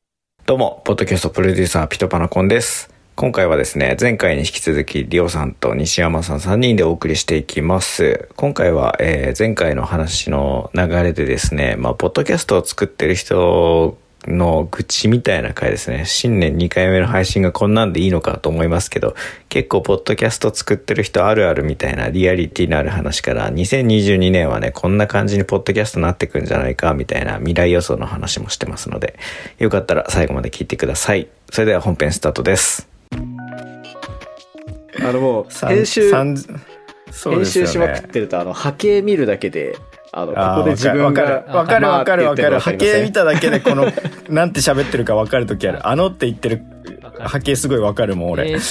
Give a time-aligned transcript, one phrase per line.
[0.45, 2.93] どうも、ポッドキャストプロデューサー、ピトパナコンです。
[3.15, 8.27] 今回はですね、前回に引き続き、リオさんと西山さん3人でお送りしていきます。
[8.35, 13.97] 今回は、えー前回の話の流れでですね、まあ、ポッドキャストを作ってる人
[14.27, 16.03] の愚痴みたいな回ですね。
[16.05, 19.15] 新年2回目の配信がこんなんでいいのかと思いますけど、
[19.49, 29.17] 結構、ポッドキャスト作ってる人あるあるみたいなリアリティのある話から、2022年はね、こんな感じにポッドキャストになってくんじゃないか、みたいな未来予想の話もしてますので、
[29.59, 31.27] よかったら最後まで聞いてください。
[31.51, 32.87] それでは本編スタートです。
[35.01, 36.35] あのもう、編集、編
[37.45, 39.75] 集しまくってると、あの、波形見るだけで、
[40.17, 42.77] あの、ここで自分が、わかるわかるわかるわかる。
[42.77, 43.25] 波形見た。
[43.25, 43.91] ただけでこの、
[44.29, 45.85] なんて喋ってるかわかるときある。
[45.85, 46.63] あのって言ってる
[47.19, 48.57] 波形すごいわかるもん、俺。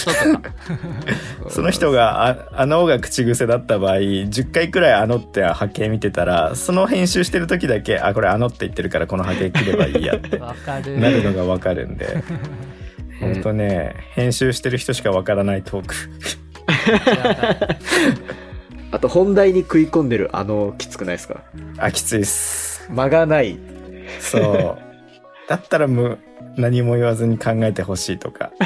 [1.50, 10.38] その人が、あ、あのが口癖だった場合、10回くらいあのって波形見てたら、その編集してる時だけ、あ、これあのって言ってるからこの波形切ればいいやって。
[10.38, 12.24] なるのがわかるんで。
[13.20, 15.94] ほんとね、編集してる人しかわからないトーク。
[18.94, 21.40] あと、本題に食い込んでる、あの、きつくないですか？
[21.78, 22.86] あ、きついっす。
[22.90, 23.58] 間がない。
[24.20, 24.78] そう。
[25.48, 26.18] だったらむ、
[26.56, 28.52] 何も言わずに考えてほしいとか。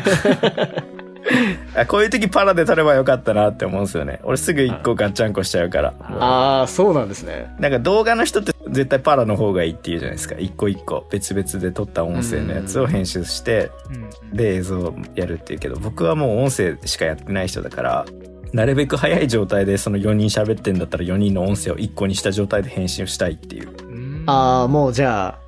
[1.76, 4.18] あこういう時パラで撮ればよかったなって思うんですよね。
[4.24, 5.94] 俺すぐ一個ガッチャンコしちゃうから。
[6.00, 7.54] ああ、そうなんですね。
[7.58, 10.36] なんか動画の人って絶対パラの方がいいって言うじゃないですか。
[10.38, 13.92] 一個一個別々で撮った音声のやつを編集して、う
[14.34, 18.04] んで映像をやるっていうけど、僕はもう音声しかやってない人だから、
[18.52, 23.70] なるべく早い状態でその4人喋ってんだったら4人の音声を1個にした状態で編集したいっていう。
[23.88, 25.38] うんああ、もうじゃあ、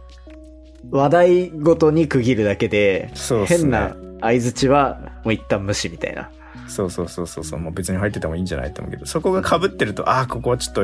[0.90, 6.30] 話題ごとに区切るだけで、そうっすね変な相づちは、もう一旦無視みたいな。
[6.66, 10.82] そうそうそうそうそうもう別に入っててもいいんじゃないと思うけどそこが被ってるとああここはちょっと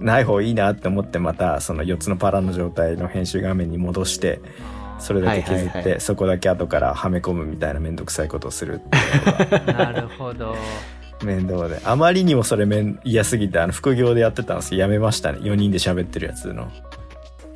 [0.00, 4.40] ない方がいいなって思ってまたその4つのパラの状態の編集画面に戻して
[4.98, 10.56] それだけ削って、はいはいはいそこだけ後からはめ込むみたいな面倒くさいことをするっていうのが なるほど。
[11.24, 16.70] 面倒であまりにもそれ面嫌すぎてあの副業でやってたんですよやめましたね4人で喋ってるやつの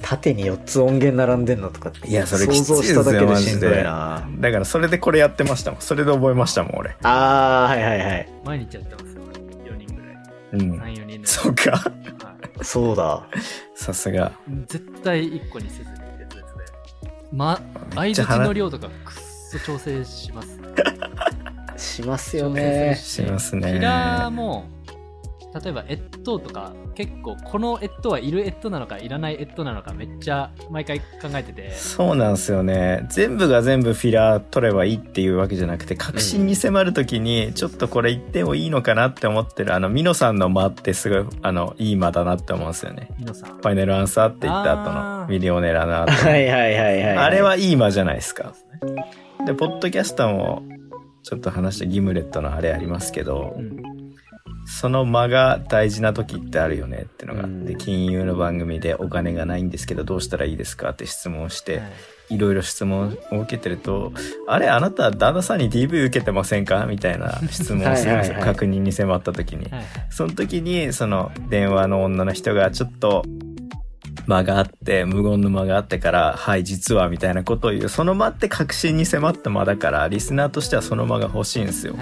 [0.02, 4.28] 縦に4つ音源並んでんのとかっていやそれきつい想像しただけでしんどいな。
[4.38, 8.28] だからそれでこれやってましたもんそれで覚えましたもん俺ああ、はいはいはい。
[8.44, 9.22] 毎日やってますよ。
[9.64, 10.16] 4人ぐらい。
[10.52, 11.26] うん3、4人で。
[11.26, 11.90] そうかは
[12.60, 13.26] いそうだ。
[13.74, 14.32] さすが
[14.66, 16.64] 絶対1個にせずに別々で。
[17.32, 17.60] ま、
[17.94, 19.14] 相ちゃづちの量とかくっ
[19.50, 20.60] そ調整します。
[21.76, 22.96] しますよね。
[22.96, 24.64] しますねキラーも、
[25.62, 31.04] 例えば、越冬とか、結構、この越冬はいる越冬なのか、いらない越冬なのか、めっちゃ毎回考
[31.34, 31.70] えてて。
[31.70, 43.50] そうなんですよね全部が全部フィラー取ればいいっていうわけじゃなくて確信に迫る時にちょっとこれ言ってもいいのかなって思ってるあのミノさんの間ってすごいあのいい間だなって思うんですよね皆さん。
[43.50, 47.16] ファイナルアンサーって言った後のミリオネラな後 はいはいはいはい。
[47.16, 48.54] あれはいい間じゃないですか
[49.46, 50.62] でポッドキャスターも
[51.24, 53.82] ちょっと話してギムレットのあれありますけど、うん。
[54.66, 57.78] その間が大事な時ってあるよねってのがあって、うん。
[57.78, 61.86] 金融の番組でお金がないんですけどどうしたらいいですかって質問をして、は
[62.30, 62.34] い。
[62.36, 64.12] いろいろ質問を受けてると、
[64.46, 66.86] あれあなた旦那さんに DV 受けてませんか？
[66.86, 69.70] みたいな 質問をするんです確認に迫った時に。
[69.70, 69.84] はい。
[70.10, 73.24] その時に、その電話の女の人がちょっと
[74.26, 77.88] 間があって、無言の間があってから、はい、実はみたいなことを言う。
[77.88, 81.96] その間って確信に迫った間だから、リスナーとしてはその間が欲しいんですよ。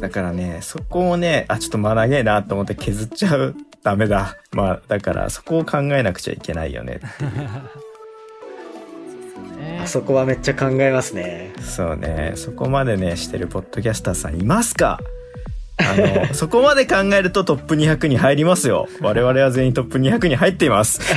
[0.00, 3.54] だからね、そこをね、あ、ちょっと間長えなと思って削っちゃう。
[3.82, 4.36] ダメだ。
[4.52, 7.00] まあ、だからそこを考えなくちゃいけないよね。
[9.58, 11.52] ねあそこはめっちゃ考えますね。
[11.60, 14.98] そうね、そこまでね、してるポッドキャスターさんいますか？
[15.76, 18.88] あの、 そこまで考えるとトップ200に入りますよ。
[19.00, 21.00] 我々は全員トップ200に入っています。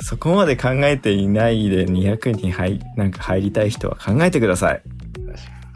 [0.00, 4.82] そこまで考えていないで200に入、なんか入りたい人は考えてください。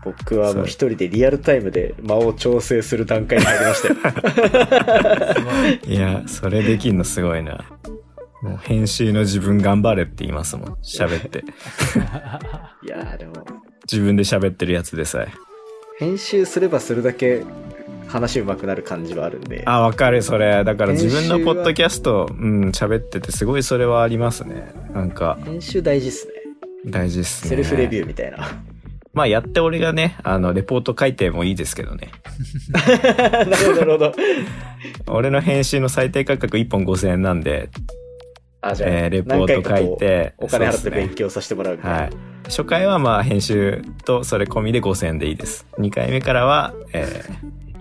[0.04, 3.96] 僕はもう一人でリアルタイムで間を調整する段階に入りましたよ。
[5.84, 7.64] いや、それできんのすごいな。
[8.42, 10.68] もう編集の自分頑張れって言いますもん。
[10.84, 11.40] 喋って。
[12.86, 13.32] いやーでも、
[13.90, 15.28] 自分で喋ってるやつでさえ。
[15.98, 17.42] 編集すればするだけ
[18.06, 19.62] 話上手くなる感じはあるんで。
[19.66, 20.62] あ、わかる、それ。
[20.64, 24.72] だから自分のポッドキャスト、うん、喋っててすごいそれはありますね。
[24.92, 26.32] なんか、編集大事っすね。
[26.86, 27.50] 大事っすね。
[27.50, 28.06] セルフレビュー。
[28.06, 28.62] みたいな。
[29.12, 32.10] まあ、やって俺がね、あの、レポート書いてもいいですけどね。
[32.70, 34.14] なるほど、なるほど。
[35.08, 37.70] 俺の編集の最低価格1本5000円なんで、
[38.68, 41.98] あ、じゃあ、えーレポート書いてお金払って勉強させてもらうみたいな。
[42.02, 42.10] はい。
[42.44, 45.66] 初回はまあ編集とそれ込みで5000円でいいです。
[45.78, 47.24] 2回目からは、え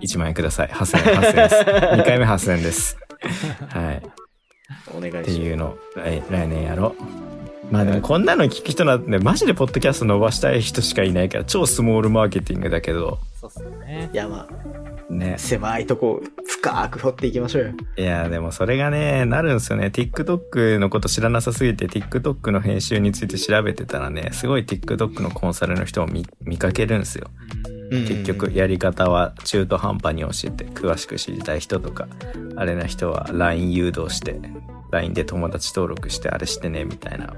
[0.00, 0.68] 1万円ください。
[0.68, 1.56] 8000円、8000円です。
[2.00, 2.98] 2回目8000円です。
[3.68, 4.02] はい。
[4.96, 5.30] お願いします。
[5.30, 7.02] っていうの、来来年やろう。
[7.70, 14.08] まあでもこんなの聞く人なんて、マジでポッドキャスト伸ばしたい人しかいないから、超スモールマーケティングだけど、そうっすよね。
[14.12, 14.46] いや、ま
[15.10, 15.38] ねあ、。
[15.38, 17.72] 狭いとこ深く掘っていきましょうよ。
[17.96, 19.86] いや、でもそれがね、なるんですよね。
[19.86, 27.28] TikTok のこと知らなさすぎて、TikTok の編集について調べてたらね、すごい TikTok のコンサルの人を見見かけるんですよ。
[27.90, 32.08] 結局、やり方は中途半端に教えて、詳しく知りたい人とか、
[32.56, 34.40] あれな人は LINE 誘導して、
[34.90, 37.32] LINE で友達登録して、あれしてね、みたいな。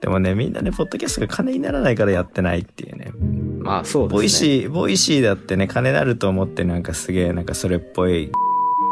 [0.00, 2.99] でもね、みんなね、ポッドキャストが金にならないからやってないっていうね。
[3.60, 4.18] まあ、そうですね。
[4.18, 8.30] Voicy、Voicy だってね、金なると思ってなんかすげえ、なんかそれっぽい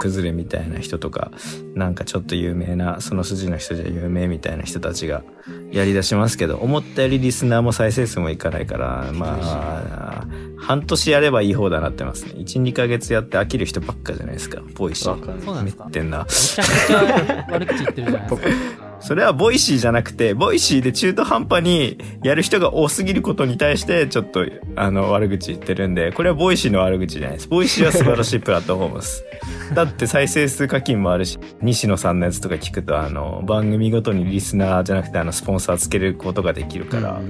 [0.00, 1.32] 崩れみたいな人とか、
[1.74, 5.24] なんかちょっと有名な、その筋の人じゃ有名みたいな人たちが
[5.72, 10.26] やり出しますけど、思ったよりリスナーも再生数もいかないから、まあ、
[10.56, 12.34] 半年やればいい方だなってますね。
[12.36, 15.42] 1、2ヶ月やって飽きる人ばっかじゃないですか、 Voicy。
[15.44, 16.18] そうなんですかめってんな。
[16.18, 18.82] めちゃくちゃ悪口言ってるじゃないですか。
[19.00, 24.44] それは Voicy じゃなくて、 Voicy で中途半端にやる人が多すぎることに対して、ちょっと、
[24.76, 27.48] あの、悪口言ってるんで、これは Voicy の悪口じゃないです。
[27.48, 29.24] Voicy は素晴らしいプラットフォームです。
[29.74, 37.20] だって再生数課金もあるし、西野さんのやつとか聞くと、あの、番組ごとにリスナーじゃなくて、あの、スポンサーつけることができるから、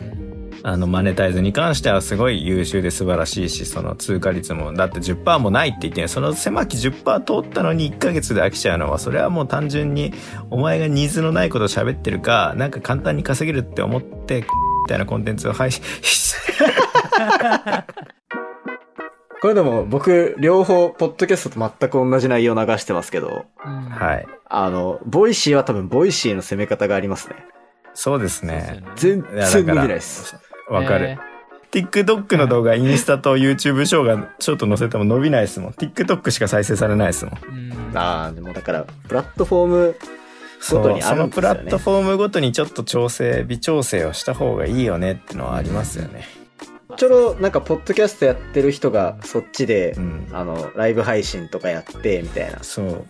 [0.63, 10.13] あの、マネタイズに関してはすごい優秀で素晴らしいし、その通過率も、だって10%もないって言ってね、その狭き10%通ったのに1ヶ月で飽きちゃうのは、それはもう単純に、
[10.51, 15.83] お前がニーズのないこと喋ってるか、なんか簡単に稼げるって思って、みたいなコンテンツを配信、
[19.41, 24.27] これでも僕、両方、ポッドキャストと全く同じ内容流してますけど、うんはい。
[24.49, 27.37] あの、 Voicy は多分、 Voicy の攻め方がありますね。
[27.95, 28.83] そうですね。
[28.97, 30.37] 全然伸びないです。
[30.71, 31.19] わかる。
[31.71, 35.73] TikTok の動画、インスタと YouTube ショーがちょっと載せても伸びないですもん。
[35.73, 37.35] TikTok しか再生されないですもん。
[37.35, 39.97] うんああ、でもだから、プラットフォーム
[40.71, 46.25] ごとにあそるんですよねのプラットフォームごとにちょっと調整、微調整をした方がいいよねってのはありますよね。
[46.97, 50.29] ちょうどなんか、ポッドキャストやってる人が、そっちでう、ん。
[50.33, 53.07] あの、ライブ配信とかやって、みたいな、そう。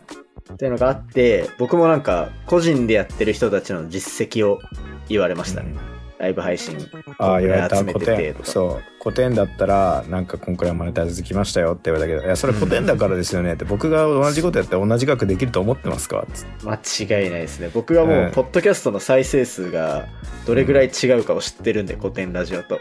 [0.52, 4.60] っていうのがあって、僕もなんか、個人でやってる人たちの実績を
[5.08, 5.74] 言われましたね。
[6.18, 6.76] ライブ配信。
[7.18, 9.02] ああ、言われた古典そう。
[9.02, 16.26] 古典だったら、なんか今回マネタイズきましたよって言われたけど、いや、それ古典だからですよねって、僕が同じことやって同じ額できると思ってますか？
[16.64, 17.70] 間違いないですね。
[17.72, 20.06] 僕はもうんう、ポッドキャストの再生数が、
[20.46, 22.80] どれぐらい違うかを知ってるんで、古典ラジオと。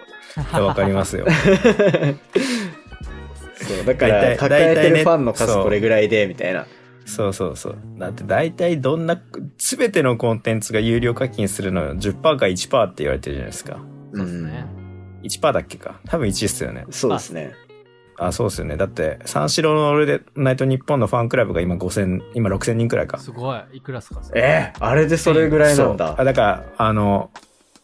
[0.54, 1.26] わかりますよ。
[3.58, 6.66] そう、だから、抱えてるファンの数これぐらいで、みたいな。
[7.08, 7.78] そうそうそう。
[7.98, 9.20] だって大体どんな、
[9.58, 13.80] すべてのコンテンツが有料課金するの10%か1%って言われてるじゃないですか。
[14.14, 14.66] そうですね。
[15.24, 16.86] 1%だっけか多分1ですよね。
[16.92, 17.54] そうですね。
[18.20, 18.78] あ、そうですよね。
[18.78, 23.20] だって、三四郎の俺で、ナイト日本のファンクラブが今5000、今6000人くらいか。
[23.20, 23.62] すごい。
[23.74, 26.16] いくらっすかえーあれでそれぐらいなんだ。
[26.18, 27.30] あだから、あの、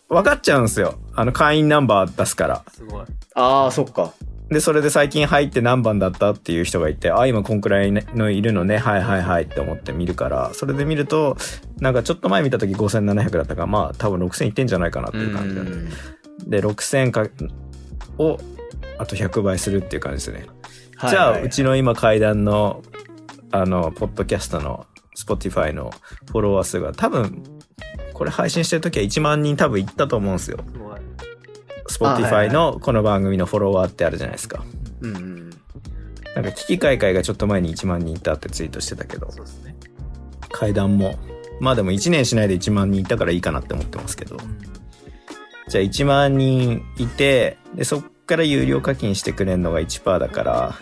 [0.09, 0.95] 分かっちゃうんですよ。
[1.15, 2.63] あの、会員ナンバー出すから。
[2.73, 3.05] すごい。
[3.35, 4.13] ああ、そっか。
[4.49, 11.37] で、それで最近入って何番だったっていう人がいて、あ、今こんくらいのいるのね、はいはいはいって思って見るから、それで見ると、
[11.79, 15.71] なんかちょっと前見た時5700だったから、まあ多分6000いってんじゃないかなっていう感じだね。
[16.45, 17.27] で、6000か、
[18.17, 18.37] を、
[18.97, 20.47] あと100倍するっていう感じですね。
[21.09, 22.83] じゃあ、うちの今階段の、
[23.51, 24.85] あの、ポッドキャストの、
[25.15, 25.91] Spotify の
[26.31, 27.43] フォロワー数が多分、
[28.13, 30.57] これ配信してる時は1万人多分いったと思うんですよ。
[31.93, 34.63] Spotify いのこの番組のフォロワーってあるじゃないですか。
[35.01, 35.49] うんうん。
[36.35, 39.75] なんか危機開会がちょっと前に1万人いたってツイートしてたけど、そうですね。
[40.51, 41.19] 階段も、
[41.59, 44.37] まあでも1年しないで1万人いたからいいかなって思ってますけど、
[45.67, 50.73] じゃあ1万人いて、で、そっから有料課金してくれるのが1%だから、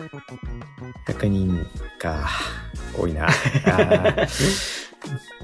[1.08, 1.66] 100人
[1.98, 2.26] か、
[2.98, 3.28] 多いな。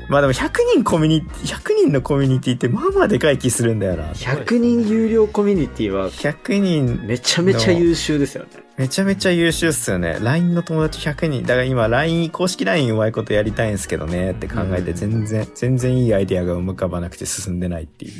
[0.09, 4.13] まあでも100人コミュニティ、100人のコミュニティってまあまあでかい気するんだよな。
[4.13, 8.51] 100人有料コミュニティは、100人めちゃめちゃ優秀ですよね。
[8.79, 10.19] めちゃめちゃ優秀っすよね。
[10.21, 11.43] LINE の友達100人。
[11.43, 18.13] だから今 LINE、公式 LINE うまいことやりたいんですけどねって考えてうん全然、全然いいアイデアが浮かばなくて進んでないっていう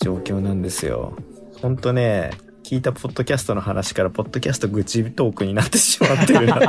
[0.00, 1.16] 状況なんですよ。
[1.60, 2.30] ほんとね、
[2.62, 6.60] 聞いたポッドキャストの話からポッドキャスト愚痴トークになってしまってるな。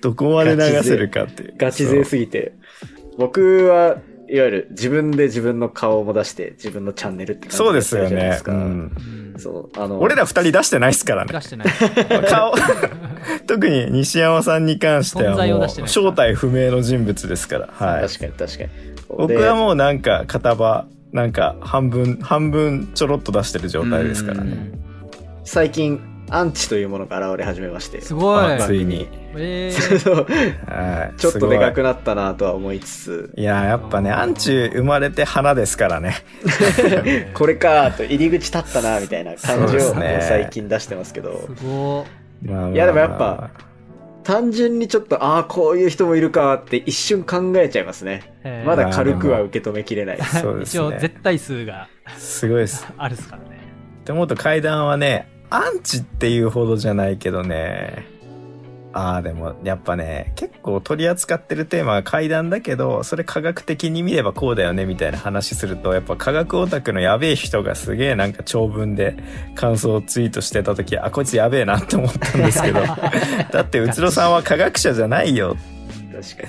[0.00, 1.54] どこまで流せるかっていう。
[1.56, 2.52] ガチ勢すぎて。
[3.16, 3.96] 僕は、
[4.30, 8.38] いわゆる自分で自分の顔も出して自分のチャンネルって感じそうですよね。
[8.44, 8.54] うん。
[8.54, 11.40] うんそう、あの、俺ら二人出してないですからね出。
[11.40, 11.68] してない。
[12.28, 12.52] 顔、
[13.46, 17.68] 特に西山さんに関しては存在をもう出してない正体不明の人物ですから。
[17.72, 18.08] はい。
[18.08, 18.70] 確かに確かに。
[19.08, 24.52] 僕はもうなんか片場、なんか半分、半分ちょろっと出してる状態ですからね。
[24.52, 24.78] うん
[25.44, 25.98] 最近、
[26.30, 28.00] アンチというものが現れ始めまして。
[28.00, 28.44] すごい。
[28.44, 29.08] あついに。
[29.36, 31.14] えー。
[31.18, 36.16] ちょっとでかくななったなとは思いつつ、いや、やっぱね、アンチ生まれて花ですからね。
[37.34, 42.06] これかと入り口立ったなみたいな感じをね最近出してますけど、すご
[42.42, 43.50] まあまあまあいやでもやっぱ、
[44.28, 48.34] 単純にちょっと、ああ、こういう人もいるかって一瞬考えちゃいますね。
[48.44, 48.66] い。
[48.66, 50.22] まだ軽くは受け止めきれない。
[50.22, 50.98] そうです一応、ね。
[50.98, 52.86] 絶対数がすごいです。
[52.98, 53.58] あるっすからね。
[54.02, 58.06] って思うと階段はね、アンチっていうほどじゃないけどね、
[58.92, 69.16] ああ、でもやっぱね、結構取り扱ってるテーマが階段だけど、それ科学的に見ればこうだよねみたいな話すると、やっぱ科学オタクのやべえ人がすげえなんか長文で
[69.54, 72.80] 感想をツイートしてた時、あ、こいつやべえなって思ったんですけど、
[73.52, 75.56] だってうつろさんは科学者じゃないよ。
[76.12, 76.48] 確か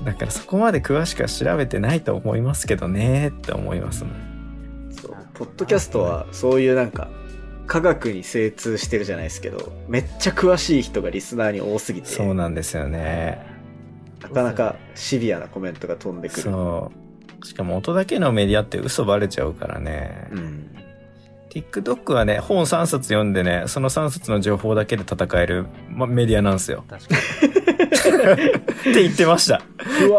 [0.00, 4.88] にだからそこまで詳しくは調べてないと思いますけどねって思いますもん。
[4.88, 4.94] な。
[4.94, 5.16] そう。
[5.34, 7.08] ポッドキャストはそういうなんか、
[7.70, 13.46] 科学に精通してるじゃないですけど、めっちゃ詳しい人がリスナーに多すぎて、そうなんですよね。
[14.20, 16.42] なかなかシビアなコメントが飛んでくる。
[16.42, 16.90] そ
[17.40, 17.46] う。
[17.46, 20.26] しかも音だけのメディアって嘘バレちゃうからね。
[20.32, 20.70] うん。
[21.50, 26.84] TikTok はね、本3冊読んでね、その3冊の情報だけで戦える、ま、メディアなんですよ。
[26.88, 27.14] 確か
[28.34, 29.62] って言ってました。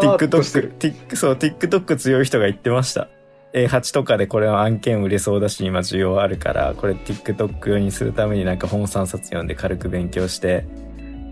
[0.00, 3.08] TikTok、Tik- そう、TikTok 強い人が言ってました。
[3.54, 10.66] A8 とかでこれは案件売れそうだし、今需要あるから、これ TikTok 用にするためになんか本3冊読んで軽く勉強して、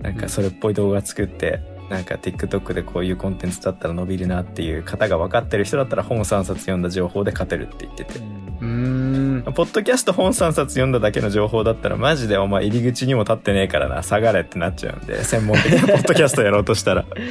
[0.02, 8.49] なんかそれっぽい動画作って、なんか TikTok でこういうコンテンツだったら伸びるなっていう方が分かってる人だったら本3冊読んだ情報で勝てるって言ってて。
[8.60, 8.66] に。
[8.66, 9.52] うーん。
[9.54, 17.04] ポッドキャスト本3冊読んだだけの情報だったらマジでお前入り口にも立ってねえからな、下がれってなっちゃうんで、専門的なポッドキャストやろうとしたら。
[17.04, 17.22] 確か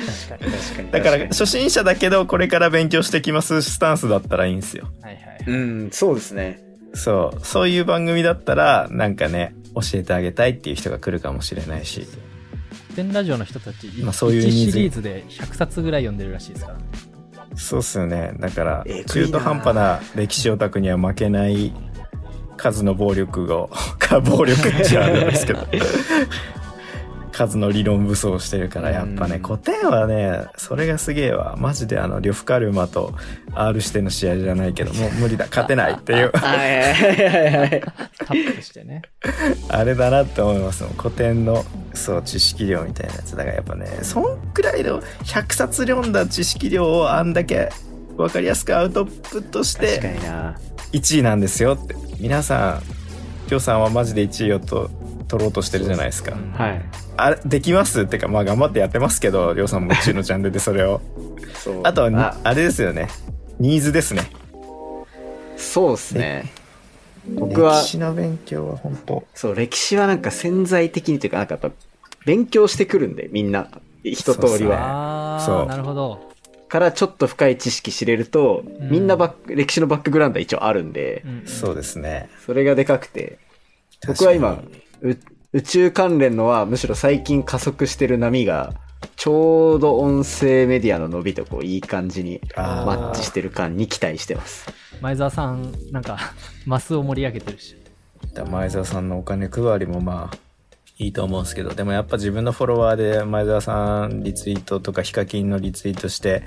[0.46, 0.92] に確かに。
[0.92, 4.88] だから初心者だけどこれから勉強してきますスタンスだったらいいんですよ。
[5.02, 5.44] はいはい。
[5.48, 6.60] うん、そうですね。
[6.94, 7.40] そう。
[7.46, 12.08] そういう番組だったらなんかね、教えてあげたいっていう人が来るかもしれないし。
[12.96, 16.84] ペンラジオの人たち、まあそういう1ニーズシリーズで100冊ぐらい読んでるらしいですからね。
[17.56, 18.34] そうっすよね。
[18.40, 21.74] だから中途半端な歴史オタクには負けない
[22.58, 25.68] 数の暴力を、 か暴力ってあるんですけど。
[27.40, 31.56] 数の理論武装してるから、やっぱね、うん古典はね、それがすげえわ。
[31.58, 33.14] マジであの、呂布カルマと
[33.54, 37.82] R しての試合じゃないけど、もう無理だ、勝てないっていう、はいはいはいはい。
[38.18, 39.04] タップしてね。
[39.70, 40.94] あれだなって思いますもん。
[40.94, 43.38] 古典の、そう、知識量みたいなやつ。
[43.38, 47.70] だからやっぱね、そんくらいの100冊読んだ知識量をあんだけ
[48.18, 50.58] 分かりやすくアウトプットして、にな。
[50.92, 51.96] 1位なんですよって。
[52.20, 52.82] 皆さ
[53.46, 54.92] ん、きょうさんはマジで1位をと
[55.30, 56.36] 取ろうとしてるじゃないですか。
[56.54, 56.82] はい。
[57.16, 58.02] あれ、できます？
[58.02, 61.00] ってか、まあ頑張ってやってますけど、りょうさんもうちのチャンネルでそれを。
[61.54, 61.82] そう。
[61.84, 63.08] あとはに、ああれですよね。
[63.60, 64.24] ニーズですね。
[65.56, 66.52] そうですね。
[67.36, 71.72] 僕は歴、史の勉強は本当そう、歴史はなんか潜在的にというか、なんかやっぱ、
[72.26, 73.70] 勉強してくるんで、みんな、
[74.04, 74.78] 一通りは。
[74.80, 76.30] ああ、そうなるほど。
[76.70, 82.30] からちょっと深い知識知れると、うんみんなバック歴史のバックグラウンドは一応あるんで、うんそうですね。
[82.46, 83.40] それがでかくて、
[84.08, 84.56] 僕は今、う
[85.54, 88.74] 宇宙関連のはむしろ最近加速してる波が、
[89.16, 94.68] ちょうど音声メディアの伸びとこういい感じにマッチしてる感に期待してます。
[95.02, 96.18] 前澤さん、なんか、
[96.66, 97.80] マスを盛り上げてるし。
[98.34, 100.38] だ前澤さんのお金配りもまあ
[100.98, 106.44] いいと思うんですけどでもやっぱ自分のフォロワーで前澤さんリツイートとかヒカキンのリツイートして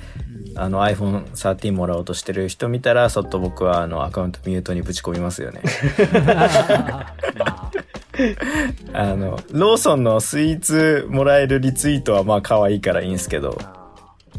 [0.54, 5.62] あの iPhone13 もらおうとしてる人見たらそっと僕はあのアカウントミュートにぶち込みますよね
[6.26, 7.16] まあ、
[8.92, 13.58] あのローソンのスイーツもらえるリツイートはまあ可愛いからいいんですけど。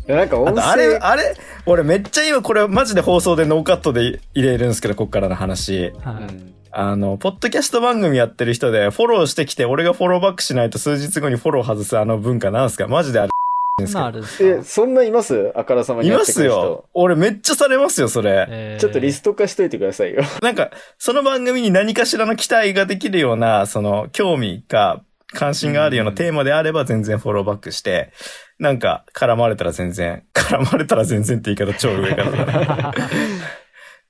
[0.08, 1.36] なんか音声、あとあれあれ？
[1.66, 5.94] 俺めっちゃ今これマジで放送でノーカットで入れるんですけどこっからの話。
[6.04, 6.34] はい。
[6.34, 12.88] うんあの、ポッドキャスト番組やってる人で、フォローしてきて、俺がフォローバックしないと数日後にフォロー外すあの文化なんすか？
[12.88, 13.30] マジであれ
[13.78, 15.52] ですかそんなあるんですえ、かそんないます？
[15.56, 16.90] あからさまにいまやってくる人すよ。
[16.94, 18.46] 俺めっちゃされますよ、それ。
[18.50, 20.22] えーちょっとリスト化しといてくださいよ。
[20.42, 25.04] なんか、その番組に何かしらの期待ができるような、その、興味か、
[25.36, 28.12] 関心があるようなテーマであれば全然フォローバックして、
[28.60, 32.94] なんか、絡まれたら全然、 絡まれたら全然って言い方超上から。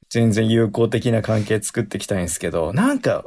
[0.09, 3.23] 全然友好的な関係作っていきたいんですけど、なんか、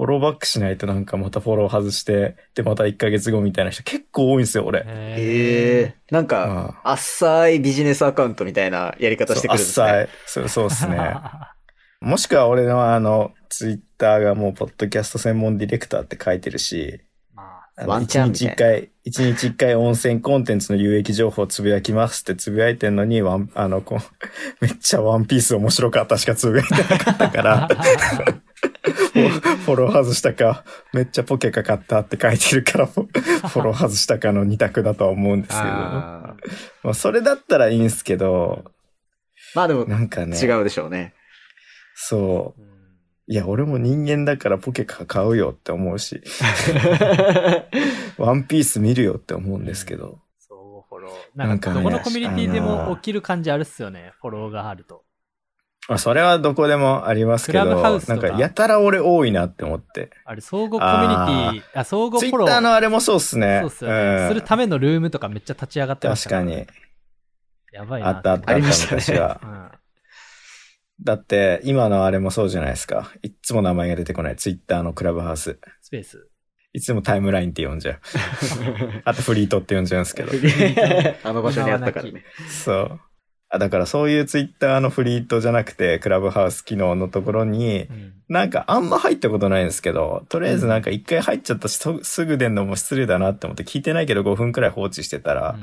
[0.00, 4.80] フォローバックしないとなんかまたフォロー外して、で、また1ヶ月後みたいな人結構多いんですよ、俺。
[4.80, 5.94] へへえ。
[6.10, 10.08] なんか、浅いビジネスアカウントみたいなやり方してくるんですそうね。
[10.24, 11.16] そうそうですね。
[12.00, 17.02] もしくは俺のあの、ツイッターがもう、ポッドキャスト専門ディレクターって書いてるし、
[17.34, 17.42] ま
[17.76, 24.00] あ、ワンチャンみ一たいな日一回、一日一回温泉コンテンツの有益情報をつぶやきますってつぶやいてんのに、ワン、あの、こう、
[24.64, 27.68] めっちゃワンピース面白かったしかつぶやいてなかったから、
[29.70, 36.50] フォロー外したか、めっちゃポケかかったって書いてるから、 フォロー外したかの二択だとは思うんですけど、あー
[36.82, 38.64] まあ、それだったらいいんすけど、
[39.54, 41.14] まあでも、なんかね、違うでしょうね。
[41.94, 42.62] そう。
[43.28, 46.20] いや、俺も人間だからポケカ買うよって思うし、
[48.18, 50.18] ワンピース見るよって思うんですけど。
[50.40, 51.38] そう、フォロー。
[51.38, 55.04] なんか、どこのコミュニティでも起きる感じあるっすよね、フォローがあると。
[55.90, 60.10] まあ、それはどこでもありますけど、なんかやたら俺多いなって思って。
[60.24, 62.46] あれ、相互コミュニティ、あ、相互フォロー。
[62.46, 63.58] ツイッターのあれもそうっすね。
[63.62, 66.64] そうっすよね、んするためのルームとかめっちゃ立ち上がってました確かに。
[67.72, 69.46] やばいなあったあったあったありましたねう。
[69.46, 69.70] ん。
[71.02, 73.10] だって、今のあれもそうじゃないですか。
[73.24, 74.36] いっつも名前が出てこない。
[74.36, 75.58] ツイッターのクラブハウス。
[75.82, 76.28] スペース。
[76.72, 78.00] いつもタイムラインって呼んじゃう。
[79.04, 80.30] あとフリートって呼んじゃうんですけど。
[81.24, 82.24] あの場所にあったからね。
[82.48, 83.00] そう。
[83.50, 88.12] あ、だからそういうツイッターのフリートじゃなくて、クラブハウス機能のところにう、ん。
[88.28, 95.58] なんかあんま入ったことないんですけど、とりあえずなんか一回入っちゃったし、そすぐ出んのも失礼だなって思って聞いてないけど5分くらい放置してたら、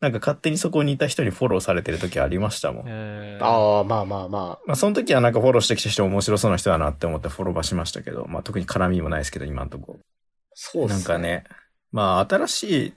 [0.00, 2.84] なんか勝手にそこにいた人にフォローされてる時ありましたもん。
[2.86, 9.98] えーああ、まあまあままあその時はなんかフォローしてきた人面白そうな人だなって思ってフォローばしましたけど、まあ特に絡みもないですけど今んとこ。
[10.54, 11.18] そうっすなんか。
[11.18, 11.44] ね、
[11.90, 12.94] まあ新しい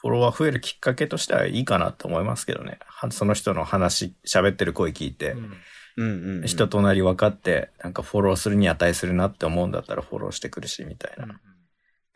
[0.00, 2.78] フォロワー増えるきっかけとしてはいいかなと思いますけどね。
[2.86, 5.50] はその人の話、喋ってる声聞いて、うんうん
[5.96, 6.46] うんうん。
[6.46, 11.38] 人となり分かって、なんかフォローするに値するなって思うんだったらフォローしてくるし、みたいな。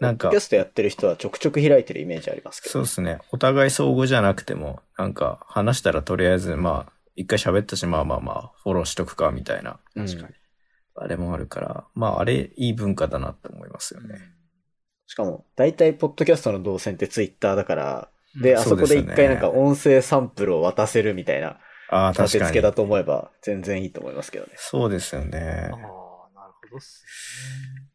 [0.00, 2.72] なんかキャ、ストやってる人はちょくちょく開いてるイメージありますけど。
[2.72, 3.18] そうですね。
[3.32, 9.78] お互い相互じゃなくても、なんか話したらとりあえず、まあ、一回喋ったし、まあまあまあ、フォローしとくか、みたいな。
[9.94, 10.34] うん確かに。
[10.96, 14.20] あれもあるから、まあ、あれ、いい文化だなって思いますよね。
[15.06, 18.08] しかも、大体、ポッドキャストの動線ってツイッターだから、
[18.40, 21.58] で、うんあそこで一回なんか音声サンプルを渡せるみたいな、
[21.90, 22.72] ああ、確かに付けだ。
[22.72, 24.52] と思えば、全然いいと思いますけどね。
[24.56, 25.68] そうですよねああ、。
[25.70, 27.04] なるほどっす
[27.80, 27.88] ね。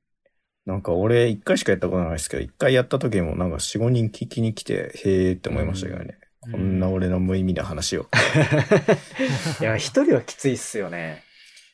[0.65, 6.05] なんか俺、一回しかやったことないですけど、一回やった時もなんか四五人聞きに来て、へーって思いましたけどね。
[6.13, 8.07] うんこんな俺の無意味な話を。
[9.59, 11.21] いや、一人はきついっすよね。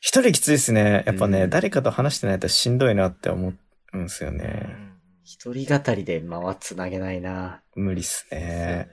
[0.00, 1.04] 一人きついですね。
[1.06, 3.52] やっぱね、うん誰かと話してないとしんどいなって思
[3.92, 4.44] うんですようね。
[4.44, 4.95] ん
[5.28, 7.60] 一人語りで間はつなげないな。
[7.74, 8.88] 無理っすね。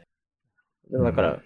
[0.90, 1.42] でもだから、うん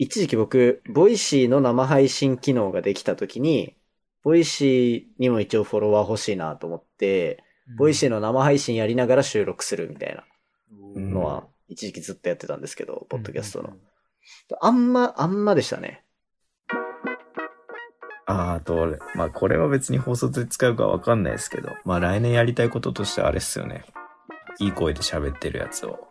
[0.00, 3.74] 一時期僕、 Voicy の生配信機能ができた時に、
[4.22, 7.42] Voicy にも一応フォロワー欲しいなと思って、
[7.76, 10.22] Voicy の生配信やりながら収録するみたいな
[10.94, 13.78] うんのは、一時期ずっとやってたんですけど、ポッドキャストのうん。
[14.60, 16.04] あんま、あんまでしたね。
[18.26, 23.84] あーあと俺、まあこれは別に放送で使うかわかんないですけど、まあ来年やりたいこととしてはあれっすよね。
[24.58, 26.08] いい声で喋ってるやつを。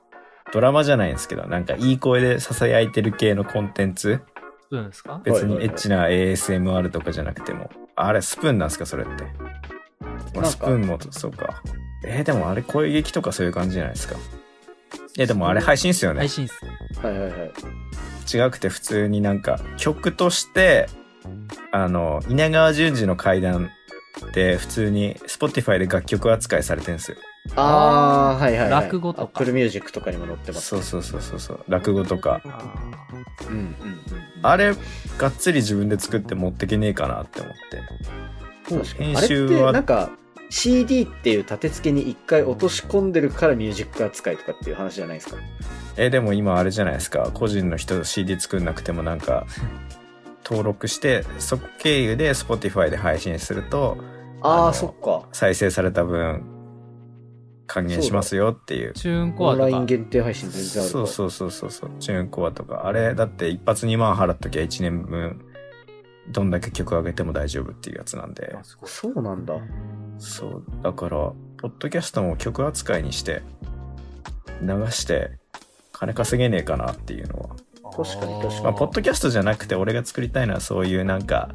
[0.54, 4.21] ドラマじゃないんですけど、なんかいい声で囁いてる系のコンテンツ？
[4.67, 5.21] スプーンですか？
[5.23, 7.69] 別にエッチな ASMR とかじゃなくても。
[7.95, 9.23] あれ、スプーンなんですかそれって？
[10.36, 11.62] まあ、スプーンも、そうか。
[12.06, 14.15] えーでもあれ声劇とかそういう感じじゃないですか。
[14.15, 14.19] い
[15.15, 16.30] や、でもあれ配信っすよね配。
[16.30, 16.60] 信っす。
[17.06, 17.52] はいはいはい。
[18.47, 20.88] 違くて普通になんか曲として、
[21.71, 23.69] あの、稲川淳二の階段
[24.28, 27.17] って普通に Spotify で楽曲扱いされてるんですよ。
[27.55, 28.69] あー、はいはい、はい。
[28.83, 30.67] 落語とか Apple Music とかにも載ってます。
[30.67, 31.60] そうそうそうそうそう。
[31.67, 32.41] 落語とか。
[32.45, 32.73] あ
[33.49, 33.75] うんうんうん。
[34.43, 34.73] あれ、
[35.17, 37.81] がっつり自分で作って持ってけねえかなって思って。
[38.75, 39.05] 確かに。
[39.10, 40.10] 編あれっ集はてなんか
[40.49, 45.38] CD っていう立て付けに一回落とし込んでるからミュージック扱いとかっていう話じゃないですか？
[45.97, 47.31] え、でも今あれじゃないですか。
[47.33, 49.45] 個人の人 CD 作んなくてもなんか、
[50.45, 53.97] 登録して、そこ経由で Spotify で配信すると、
[54.41, 55.27] ああ、そっか。
[55.33, 56.43] 再生された分、
[57.67, 58.93] 還元しますよっていう。
[58.93, 59.84] チューンコオンライアとか。
[59.84, 61.91] ン限定配信全然あるそうそうそうそうそう。
[61.99, 62.88] チューンコアとか。
[62.88, 65.41] あれ、だって一発2万払っときゃ1年分、
[66.32, 68.56] どんだけ曲上げても大丈夫っていうやつなんで。
[68.86, 69.56] そうなんだ。
[70.17, 70.63] そう。
[70.82, 71.36] だから、ポ
[71.67, 73.43] ッドキャストも曲扱いにして、
[74.62, 75.32] 流して、
[75.91, 77.56] 金稼げねえかなっていうのは。
[77.91, 81.49] 確かに確かにまあ、ポッドキャストじゃなくて、俺が作りたいのはそういうなんか、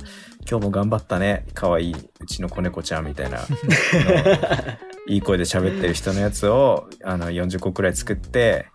[0.49, 3.41] 今日も頑張ったね、かわいいうちの子猫ちゃんみたいな、
[5.07, 8.67] いい声で喋ってる人のやつを、あの、40個くらい作って、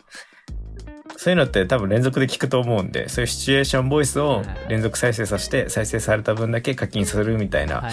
[1.17, 7.89] そういうのって多分連続で聞くと思うんで、そういうシチュエーションボイスを連続再生させて、再生された分だけ課金するみたいな。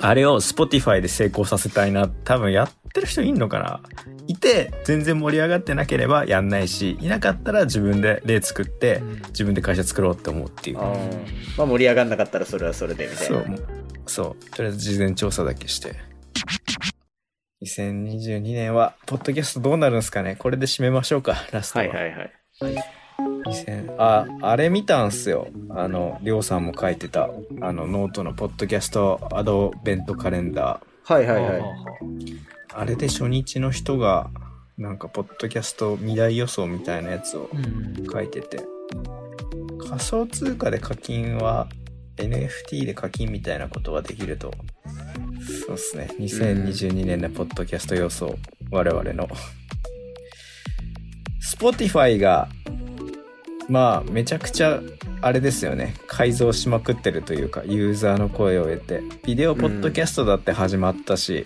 [0.00, 2.08] あれを Spotify で成功させたいな。
[2.08, 3.80] 多分やってる人いんのかな
[4.26, 10.76] いて、全然盛り上がってなければやんないし、いなかったら自分で例作ってうん、自分で会社作ろうって思うっていう。
[10.76, 13.36] まあ盛り上がんなかったらそれはそれでみたいな。
[13.36, 13.44] そう
[14.06, 14.50] そう。
[14.56, 15.94] とりあえず事前調査だけして。
[17.62, 20.36] 2022年は、ポッドキャストどうなるんですかね？
[20.36, 21.86] これで締めましょうか、ラストは。
[21.86, 22.32] はいはいはい。
[23.46, 25.48] 2000あ、あれ見たんすよ。
[25.70, 31.14] あの、りょうさんも書いてた、あの、ノートのポッドキャストアドベントカレンダー。
[31.14, 31.62] はいはいはい。
[32.74, 34.30] あれで初日の人が、
[34.76, 38.06] なんか、ポッドキャスト未来予想みたいなやつをうん。
[38.08, 38.64] 書いてて、
[39.88, 41.66] 仮想通貨で課金は、
[42.18, 44.52] NFT で課金みたいなことができると、
[45.68, 46.08] そうですね。
[46.18, 48.38] 2022年のポッドキャスト予想、
[48.70, 49.28] 我々の。
[51.42, 52.48] Spotify が、
[53.68, 54.80] まあ、めちゃくちゃ、
[55.20, 55.94] あれですよね。
[56.06, 61.44] 改造しまくってるというか、ユーザーの声を得て、ビデオポッドキャストだって始まったし、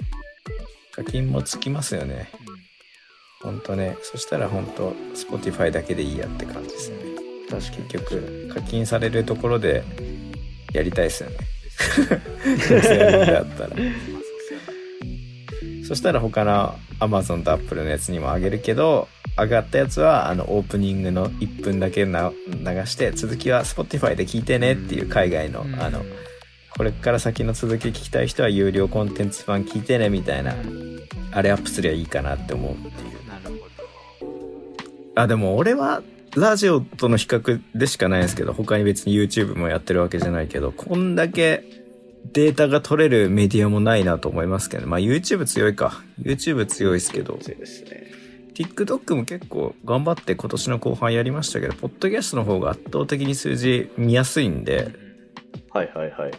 [0.94, 2.30] 課金もつきますよね。
[3.42, 3.96] ほんとね。
[4.02, 7.02] そしたらほんと、Spotify だけでいいやって感じですよね。
[7.50, 7.76] 確かに。
[7.88, 9.82] 結局、課金されるところで、
[10.72, 11.36] やりたいですよね。
[13.26, 13.76] だったら。
[15.92, 26.02] そしたら他の Amazon と Apple のやつにもあげるけど、上がったやつはあのオープニングの1分だけな流して、続きは Spotify で聞いてねっていう海外の、あの、
[26.78, 30.54] これから先の続き聞きたい人は有料コンテンツ版聞いてねみたいな、
[31.30, 33.28] あれアップすりゃいいかなって思うっていう。
[33.28, 33.60] なる
[34.18, 36.02] ほあ、でも俺は、
[36.34, 41.81] ラジオとの比較でしかないんですけど、他に別に YouTube もやってるわけじゃないけど、こんだけ
[42.32, 46.02] データが取れるメディアもないなと思いますけど、まあ YouTube 強いか。
[46.20, 48.12] YouTube 強いですけど、そうですね。
[48.54, 54.94] TikTok も結構頑張って今年の後半やりましたけど、ポッドキャストの方が圧倒的に数字見やすいんで、
[55.70, 56.32] はいはいはい。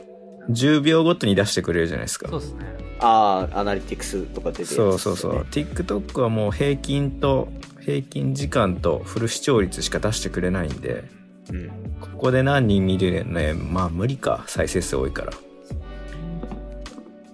[0.50, 2.28] 10秒ごとに出してくれるじゃないですか。
[2.28, 2.39] ど。
[2.39, 2.78] そうですね。
[3.00, 5.46] ああ、アナリティクスとか出てねそうそうそう。
[5.50, 7.50] TikTok はもう平均と、
[7.82, 11.06] 平均時間とフル視聴率しか出してくれないんで、
[11.52, 11.69] うん。
[12.00, 15.34] ここで何人見るね、まあ無理か、再生数多いから。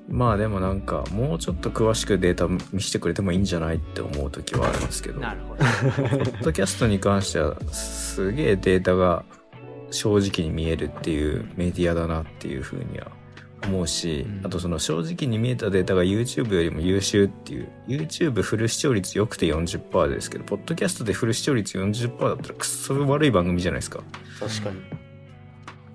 [0.09, 5.63] まあでもなんか、もうちょっと詳しくデータ見せてくれてもいいんじゃないって思う時はあるんですけど、なるほど。
[5.63, 5.65] ポ
[6.31, 9.23] ッドキャストに関しては、すげえデータが
[9.91, 13.11] 正直に見えるっていうメディアだなっていうふうには
[13.63, 24.01] 思うし、うんあとその正直に見えたデータが YouTube よりも優秀っていう、YouTube フル視聴率良くて40%ですけど、ポッドキャストでフル視聴率40%だったらくっそ悪い番組じゃないですか。
[24.39, 24.99] 確かに。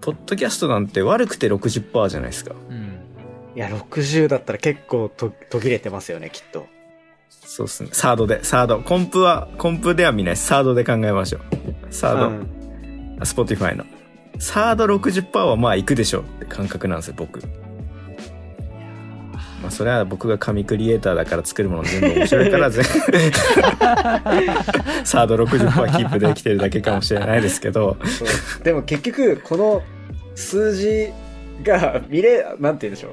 [0.01, 2.55] ポッドキャストなんて悪くて60%じゃないですか。
[2.69, 2.74] うん。
[3.55, 6.67] いや、60だったら結構と途切れてますよね、きっと。
[7.29, 7.91] そうっすね。
[7.93, 8.81] サードで、サード。
[8.81, 10.37] コンプは、コンプでは見ない。
[10.37, 11.43] サードで考えましょう。
[11.91, 12.29] サード。
[12.29, 12.65] うん
[13.21, 13.85] あ Spotify の。
[14.39, 17.41] サード60%はまあ行くでしょって感覚なんですよ、僕。
[19.63, 22.85] まあそれは僕が神クリエイターだから作るもの全部面白いから 全
[25.05, 27.97] サード60%キープできてるだけかもしれないですけど、
[28.63, 29.83] でも結局、この
[30.35, 31.13] 数字
[31.63, 33.13] が見れ、なんて言うんでしょう。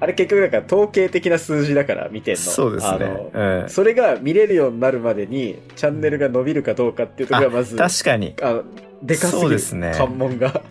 [0.00, 2.40] あれ結局だから統計的な数字だから見てんの。
[2.40, 3.64] そうですね。
[3.68, 8.34] それが見れるようになるまでに、チャンネルが伸びるかどうかっていうところがまず、確かに。
[8.42, 8.64] あの
[9.02, 10.50] でかすぎるそうですね関門が。
[10.52, 10.70] 確か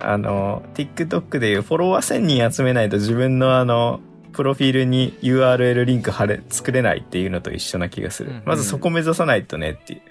[0.00, 4.00] あの、TikTok でいうフォロワー1000人集めないと自分のあの、
[4.32, 8.30] プロフィールに URL リンク貼れ、作れないっていうのと一緒な気がする。
[8.30, 10.02] うんまずそこ目指さないとねっていう。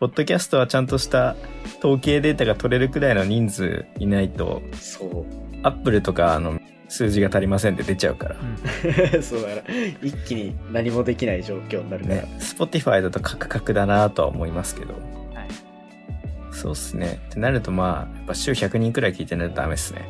[0.00, 1.36] ポッドキャストはちゃんとした
[1.80, 5.26] 統計データが取れるくらいの人数いないと、そう。
[5.62, 6.58] アップルとかあの、
[6.90, 8.36] 数字が足りませんって出ちゃうから。
[8.36, 9.22] に。
[9.22, 9.62] そうだから、
[10.02, 12.16] 一気に何もできない状況になるから。
[12.22, 12.36] ね。
[12.40, 14.94] Spotify だとカクカクだなとは思いますけど。
[14.94, 15.48] はい。
[16.50, 17.20] そうっすね。
[17.30, 20.08] ってなるとまあ、やっぱ週100人くらい聞いてないとダメっすね。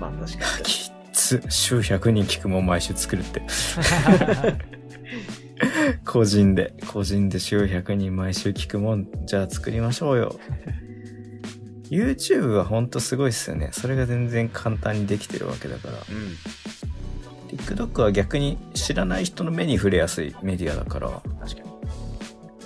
[0.00, 0.64] まあ確かに。
[0.64, 1.42] きっつ。
[1.50, 3.42] 週100人聞くもん毎週作るって。
[6.06, 10.40] 個人で、個人で週100人毎週聞くもん、じゃあ作りましょうよ。
[11.92, 13.68] YouTube はほんとすごいっすよね。
[13.72, 15.94] それが全然簡単にできてるわけだから。
[15.94, 17.54] うん。
[17.54, 21.72] TikTok は逆に知らない人の目に触れやすいメディアだから、確かに。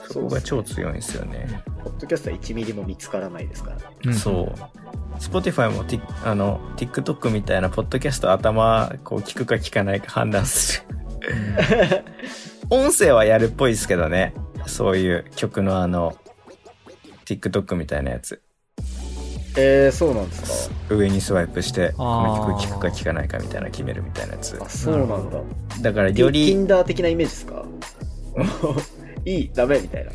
[0.08, 1.60] そこが超強いんですよね。
[1.82, 4.14] ポッドキャストは1ミリも見つからないですから。
[4.14, 5.18] そう。
[5.18, 12.04] Spotify も、ティあの TikTok みたいなポッドキャスト頭こう聞くか聞かないか判断する。
[12.70, 14.34] 音声はやるっぽいですけどね。
[14.66, 16.16] そういう曲のあの
[17.24, 18.40] TikTok みたいなやつ。
[19.58, 24.64] えー、そうなんです上にスワイプして、この曲聞くか聞かないかみたいなの決めるみたいなやつか。
[24.66, 24.68] あ、。
[24.68, 25.38] そうなんだ。
[25.80, 26.46] だからよより。
[26.46, 27.64] り、Tinder 的なイメージですか？
[29.24, 30.10] いいダメみたいな。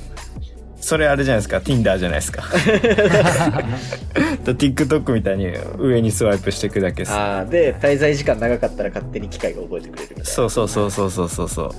[0.80, 2.44] それあれじゃないですか？Tinder じゃないですか？
[4.46, 10.26] と TikTok みたいに上にスワイプしていくだけですああ、で、滞在時間長かったら勝手に機械が覚えてくれるみたいな。
[10.26, 11.72] そうそうそうそうそうそうそう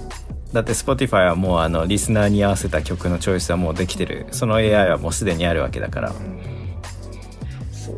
[0.52, 6.18] だって Spotify はもうあのリスナーに合わせた曲のチョイスはもうできてるその AI はもうすでにあるわけだからそう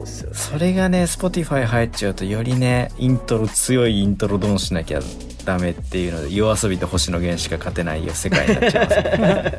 [0.05, 0.37] っすよね。
[0.37, 5.01] それがね Spotify 入っちゃうとよりねイントロ強いイントロドンしなきゃ
[5.45, 9.59] ダメっていうので夜遊びと星野源しか勝てないよ世界になっちゃいますね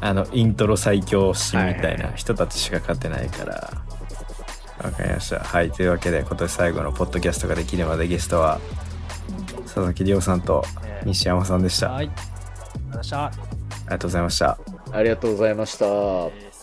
[0.00, 3.82] あのイントロ最強神みたいな人たちしか勝てないから
[4.82, 8.60] わかりましたはいというわけで今年最後のポッドキャストができるまでゲストは
[9.64, 10.64] 佐々木亮さんと
[11.04, 12.16] 西山さんでした、ありはい。
[13.86, 14.46] ありがとうございました。
[14.46, 16.53] がとうございましたありがとうございました。